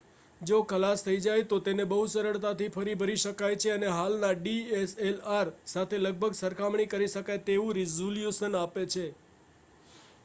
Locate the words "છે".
3.59-3.73, 8.91-9.07